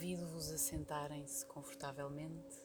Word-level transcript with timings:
Convido-vos 0.00 0.50
a 0.50 0.56
sentarem-se 0.56 1.44
confortavelmente 1.44 2.56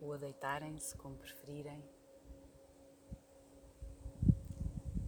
ou 0.00 0.12
a 0.12 0.16
deitarem-se, 0.16 0.96
como 0.96 1.16
preferirem. 1.16 1.80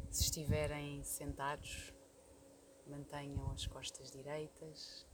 Se 0.08 0.22
estiverem 0.22 1.02
sentados, 1.02 1.92
mantenham 2.86 3.50
as 3.50 3.66
costas 3.66 4.12
direitas, 4.12 5.04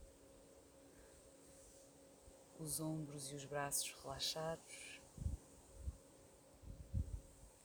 os 2.58 2.78
ombros 2.78 3.32
e 3.32 3.34
os 3.34 3.46
braços 3.46 3.90
relaxados, 4.02 5.00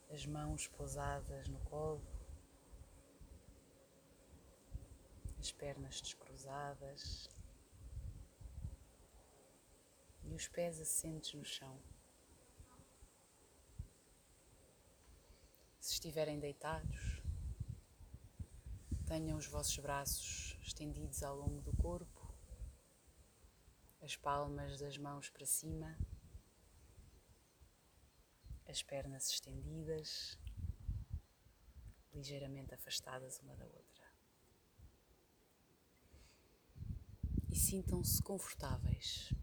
as 0.09 0.25
mãos 0.25 0.69
pousadas 0.69 1.49
no 1.49 1.59
colo, 1.65 2.01
as 5.47 5.51
pernas 5.53 6.01
descruzadas 6.01 7.29
e 10.23 10.33
os 10.33 10.45
pés 10.49 10.81
assentes 10.81 11.33
no 11.33 11.45
chão. 11.45 11.81
Se 15.79 15.93
estiverem 15.93 16.37
deitados, 16.37 17.21
tenham 19.05 19.37
os 19.37 19.47
vossos 19.47 19.77
braços 19.77 20.57
estendidos 20.61 21.23
ao 21.23 21.37
longo 21.37 21.61
do 21.61 21.73
corpo, 21.77 22.35
as 24.01 24.17
palmas 24.17 24.77
das 24.81 24.97
mãos 24.97 25.29
para 25.29 25.45
cima, 25.45 25.97
as 28.67 28.83
pernas 28.83 29.29
estendidas, 29.29 30.37
ligeiramente 32.13 32.73
afastadas 32.73 33.39
uma 33.39 33.55
da 33.55 33.65
outra. 33.65 33.86
E 37.57 37.59
sintam-se 37.59 38.21
confortáveis, 38.21 39.33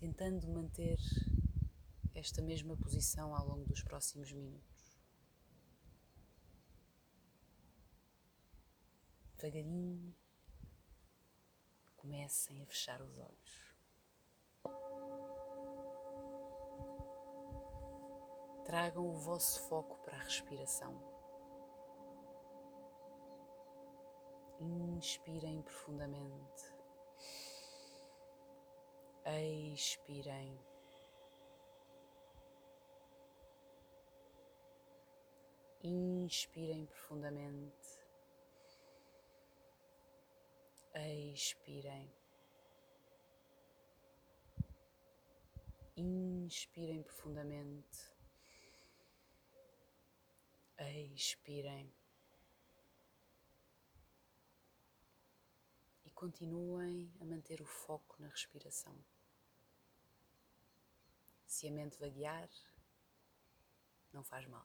tentando 0.00 0.48
manter 0.48 0.98
esta 2.12 2.42
mesma 2.42 2.76
posição 2.76 3.36
ao 3.36 3.46
longo 3.46 3.64
dos 3.66 3.84
próximos 3.84 4.32
minutos. 4.32 5.00
devagarinho 9.36 10.12
comecem 11.94 12.60
a 12.60 12.66
fechar 12.66 13.00
os 13.00 13.16
olhos. 13.16 13.76
Tragam 18.64 19.06
o 19.06 19.14
vosso 19.20 19.68
foco 19.68 20.02
para 20.02 20.16
a 20.16 20.22
respiração. 20.24 21.00
Inspirem 24.58 25.62
profundamente. 25.62 26.71
Expirem. 29.24 30.58
Inspirem 35.84 36.86
profundamente 36.86 38.02
expirem. 41.32 42.12
Inspirem 45.96 47.02
profundamente. 47.02 48.12
Expirem. 50.78 51.92
Continuem 56.22 57.12
a 57.20 57.24
manter 57.24 57.60
o 57.60 57.66
foco 57.66 58.14
na 58.20 58.28
respiração. 58.28 58.96
Se 61.44 61.66
a 61.66 61.72
mente 61.72 61.98
vaguear, 61.98 62.48
não 64.12 64.22
faz 64.22 64.46
mal. 64.46 64.64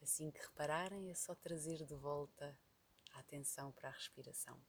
Assim 0.00 0.30
que 0.30 0.38
repararem, 0.38 1.10
é 1.10 1.14
só 1.16 1.34
trazer 1.34 1.84
de 1.84 1.96
volta 1.96 2.56
a 3.14 3.18
atenção 3.18 3.72
para 3.72 3.88
a 3.88 3.92
respiração. 3.92 4.62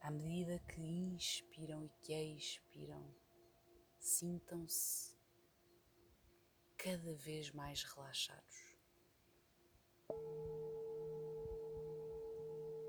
À 0.00 0.08
medida 0.08 0.60
que 0.60 0.80
inspiram 0.80 1.84
e 1.84 1.88
que 1.88 2.14
expiram, 2.14 3.12
sintam-se 3.98 5.17
cada 6.78 7.12
vez 7.14 7.50
mais 7.50 7.82
relaxados, 7.82 8.78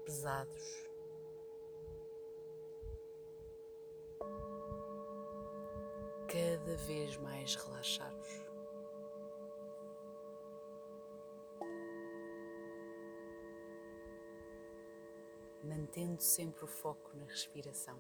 pesados. 0.06 0.64
Cada 6.28 6.78
vez 6.78 7.18
mais 7.18 7.56
relaxados. 7.56 8.50
mantendo 15.62 16.22
sempre 16.22 16.64
o 16.64 16.68
foco 16.68 17.16
na 17.16 17.26
respiração. 17.26 18.00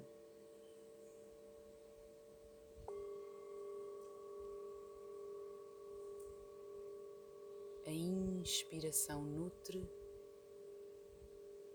A 7.89 7.91
inspiração 7.91 9.23
nutre 9.23 9.83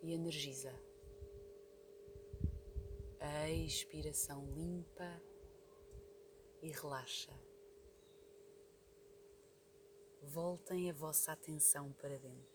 e 0.00 0.12
energiza. 0.12 0.72
A 3.18 3.50
expiração 3.50 4.46
limpa 4.54 5.20
e 6.62 6.70
relaxa. 6.70 7.32
Voltem 10.22 10.88
a 10.88 10.94
vossa 10.94 11.32
atenção 11.32 11.92
para 11.94 12.16
dentro. 12.16 12.53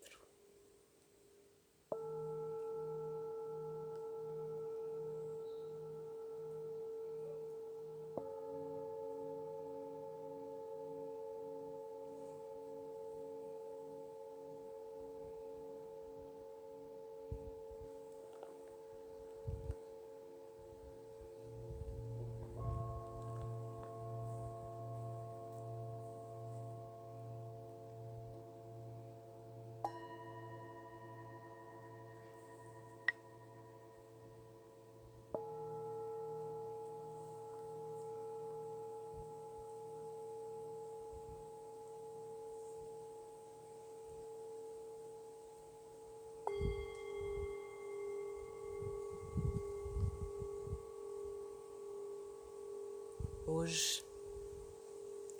Hoje 53.52 54.06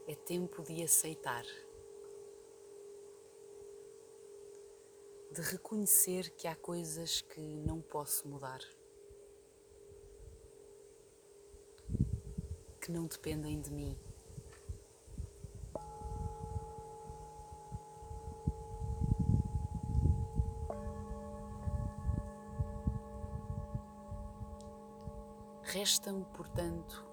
é 0.08 0.16
tempo 0.16 0.64
de 0.64 0.82
aceitar, 0.82 1.44
de 5.30 5.40
reconhecer 5.40 6.28
que 6.30 6.48
há 6.48 6.56
coisas 6.56 7.20
que 7.20 7.40
não 7.40 7.80
posso 7.80 8.26
mudar, 8.26 8.58
que 12.80 12.90
não 12.90 13.06
dependem 13.06 13.60
de 13.60 13.70
mim. 13.70 13.96
Resta-me, 25.62 26.24
portanto, 26.36 27.09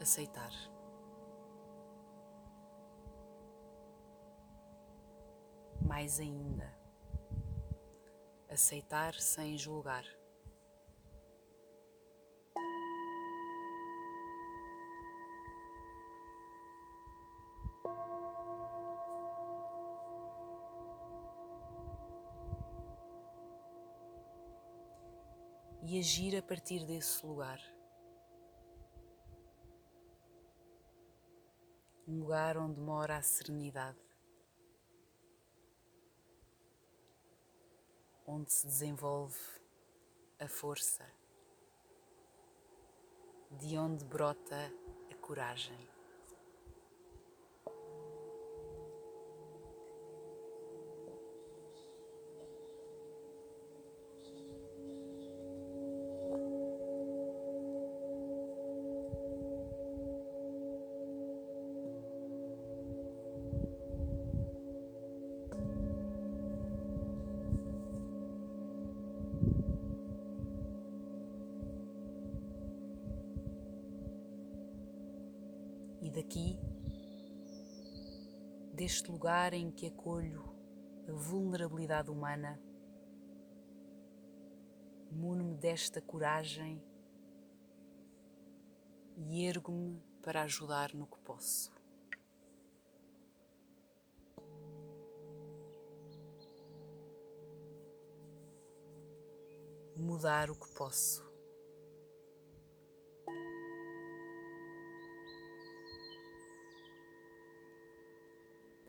aceitar. 0.00 0.52
Mais 5.80 6.20
ainda, 6.20 6.72
aceitar 8.48 9.14
sem 9.14 9.56
julgar. 9.56 10.04
e 25.88 25.98
agir 25.98 26.36
a 26.36 26.42
partir 26.42 26.84
desse 26.84 27.24
lugar. 27.24 27.58
Um 32.08 32.20
lugar 32.20 32.56
onde 32.56 32.80
mora 32.80 33.18
a 33.18 33.22
serenidade, 33.22 33.98
onde 38.26 38.50
se 38.50 38.66
desenvolve 38.66 39.36
a 40.40 40.48
força, 40.48 41.04
de 43.60 43.76
onde 43.76 44.06
brota 44.06 44.72
a 45.12 45.14
coragem. 45.16 45.78
e 76.08 76.10
daqui, 76.28 76.58
deste 78.74 79.10
lugar 79.10 79.54
em 79.54 79.70
que 79.70 79.86
acolho 79.86 80.44
a 81.08 81.12
vulnerabilidade 81.12 82.10
humana, 82.10 82.60
muno-me 85.10 85.56
desta 85.56 86.02
coragem 86.02 86.82
e 89.16 89.46
ergo-me 89.46 90.02
para 90.22 90.42
ajudar 90.42 90.94
no 90.94 91.06
que 91.06 91.18
posso. 91.20 91.72
Mudar 99.96 100.50
o 100.50 100.54
que 100.54 100.68
posso. 100.74 101.27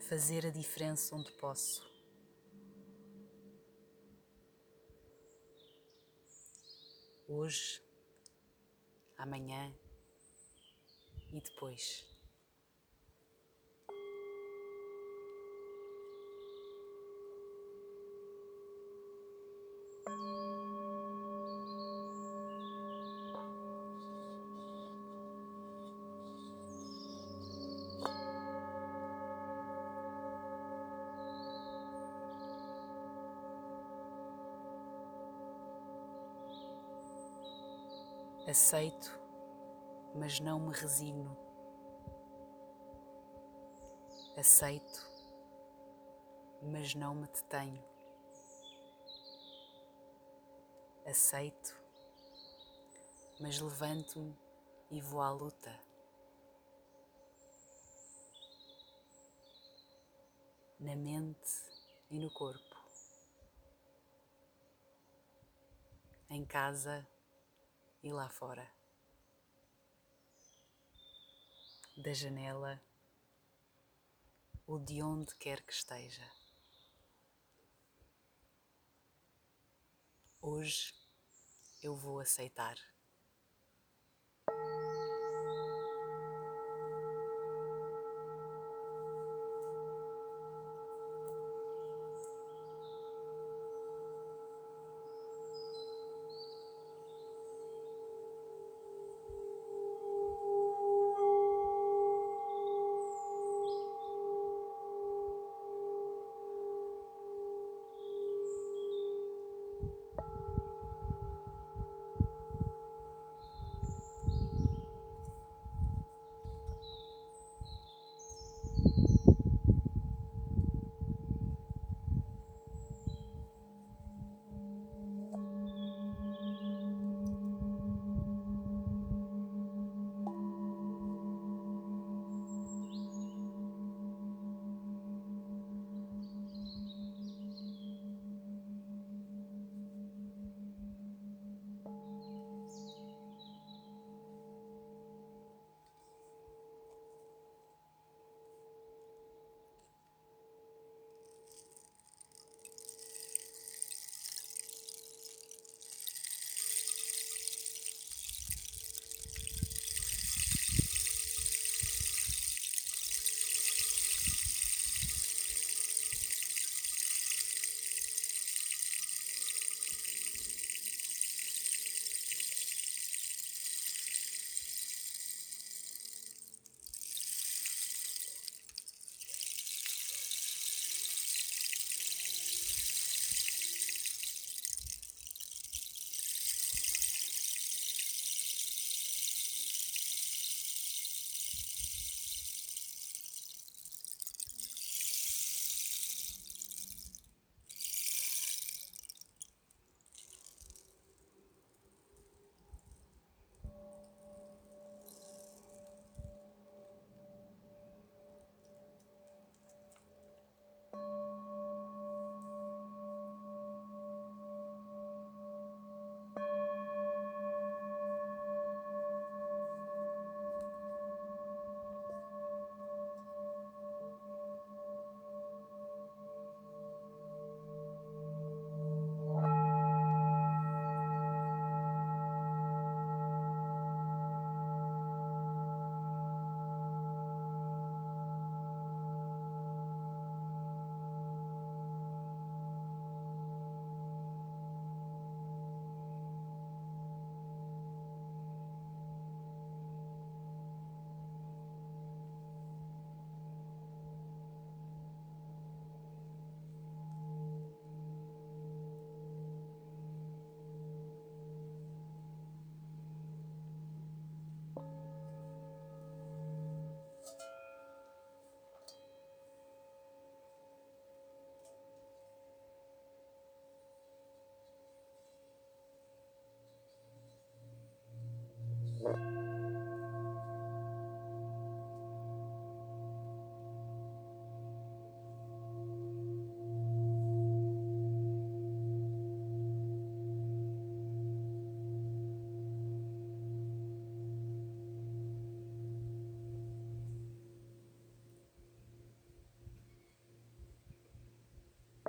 Fazer 0.10 0.44
a 0.44 0.50
diferença 0.50 1.16
onde 1.16 1.32
posso. 1.34 1.88
Hoje, 7.28 7.80
amanhã 9.20 9.72
e 11.32 11.40
depois. 11.40 12.10
Aceito, 38.50 39.12
mas 40.16 40.40
não 40.40 40.60
me 40.60 40.74
resigno. 40.74 41.38
Aceito, 44.36 45.08
mas 46.64 46.96
não 46.96 47.14
me 47.14 47.28
detenho. 47.28 47.86
Aceito, 51.06 51.80
mas 53.40 53.62
levanto-me 53.62 54.36
e 54.90 55.00
vou 55.00 55.22
à 55.22 55.30
luta. 55.30 55.80
Na 60.80 60.96
mente 60.96 61.52
e 62.10 62.18
no 62.18 62.32
corpo. 62.32 62.76
Em 66.32 66.44
casa 66.44 67.08
e 68.04 68.12
lá 68.12 68.30
fora. 68.30 68.70
Da 71.98 72.14
janela 72.14 72.82
ou 74.66 74.80
de 74.80 75.02
onde 75.02 75.36
quer 75.36 75.62
que 75.62 75.74
esteja. 75.74 76.30
Hoje 80.42 80.94
eu 81.84 81.96
vou 81.96 82.20
aceitar. 82.20 82.78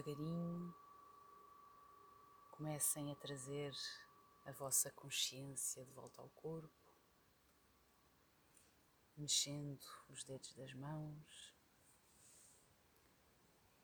devagarinho 0.00 0.74
comecem 2.52 3.12
a 3.12 3.16
trazer 3.16 3.74
a 4.46 4.52
vossa 4.52 4.90
consciência 4.92 5.84
de 5.84 5.92
volta 5.92 6.22
ao 6.22 6.28
corpo, 6.30 6.70
mexendo 9.16 9.84
os 10.08 10.24
dedos 10.24 10.54
das 10.54 10.72
mãos, 10.72 11.54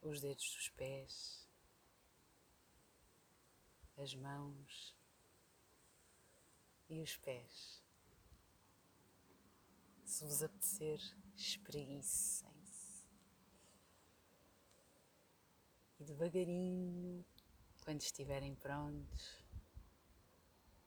os 0.00 0.20
dedos 0.20 0.54
dos 0.54 0.68
pés, 0.70 1.46
as 3.98 4.14
mãos 4.14 4.96
e 6.88 7.02
os 7.02 7.16
pés. 7.18 7.82
Se 10.04 10.24
vos 10.24 10.42
apetecer, 10.42 11.00
espreguicem-se. 11.36 12.55
E 15.98 16.04
devagarinho, 16.04 17.24
quando 17.84 18.00
estiverem 18.00 18.54
prontos, 18.54 19.44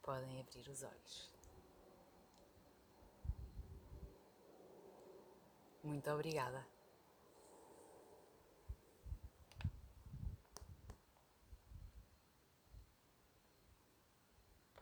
podem 0.01 0.39
abrir 0.39 0.67
os 0.69 0.83
olhos. 0.83 1.33
Muito 5.83 6.11
obrigada. 6.11 6.78